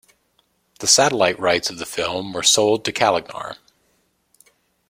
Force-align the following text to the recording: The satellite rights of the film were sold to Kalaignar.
The 0.79 0.87
satellite 0.87 1.39
rights 1.39 1.69
of 1.69 1.77
the 1.77 1.85
film 1.85 2.33
were 2.33 2.41
sold 2.41 2.83
to 2.85 2.91
Kalaignar. 2.91 3.57